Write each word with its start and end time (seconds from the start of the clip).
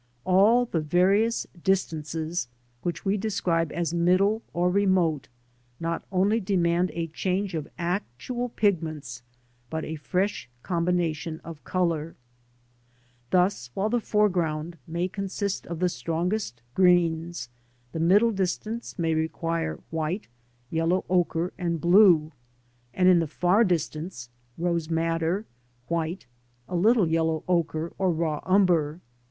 All 0.25 0.65
the 0.65 0.79
various 0.81 1.45
distances, 1.63 2.47
which 2.81 3.05
we 3.05 3.17
describe 3.17 3.71
as 3.71 3.93
middle 3.93 4.41
or 4.51 4.67
remote, 4.71 5.27
not 5.79 6.01
only 6.11 6.41
demandi 6.41 6.89
a 6.95 7.05
change 7.05 7.53
of 7.53 7.67
actual 7.77 8.49
pigments, 8.49 9.21
but 9.69 9.85
a 9.85 9.97
fresh 9.97 10.49
combination 10.63 11.39
of 11.43 11.63
colouj;. 11.65 12.15
Thus, 13.29 13.69
while 13.75 13.89
the 13.89 13.99
fore 13.99 14.27
ground 14.27 14.79
may 14.87 15.07
consist^oT 15.07 15.77
the 15.77 15.87
strongest 15.87 16.63
greens, 16.73 17.49
the 17.91 17.99
middle 17.99 18.31
distance 18.31 18.97
may 18.97 19.13
require 19.13 19.81
white, 19.91 20.27
yellow 20.71 21.05
ochre 21.11 21.53
and 21.59 21.79
blue, 21.79 22.31
and 22.91 23.07
in 23.07 23.19
the 23.19 23.27
far 23.27 23.63
distance, 23.63 24.29
rose 24.57 24.89
madder, 24.89 25.45
white, 25.89 26.25
a 26.67 26.75
little 26.75 27.07
yellow 27.07 27.43
ochre 27.47 27.93
or 27.99 28.11
raw 28.11 28.41
umber. 28.47 28.99